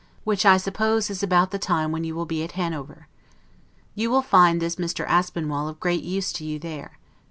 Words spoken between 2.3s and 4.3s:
at Hanover. You will